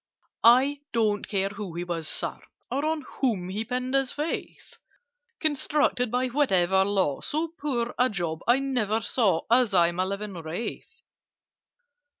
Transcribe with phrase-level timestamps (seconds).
[0.49, 2.39] "I don't care who he was, Sir,
[2.71, 4.79] or On whom he pinned his faith!
[5.39, 10.33] Constructed by whatever law, So poor a job I never saw, As I'm a living
[10.33, 11.01] Wraith!